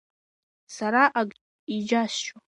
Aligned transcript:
Сара 0.75 1.03
ак 1.19 1.29
иџьасшьо… 1.75 2.35